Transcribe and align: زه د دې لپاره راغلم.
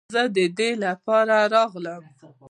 زه 0.13 0.21
د 0.35 0.37
دې 0.57 0.69
لپاره 0.85 1.35
راغلم. 1.53 2.03